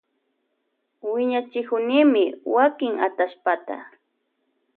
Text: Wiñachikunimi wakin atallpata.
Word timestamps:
Wiñachikunimi 1.13 2.23
wakin 2.55 2.93
atallpata. 3.07 3.77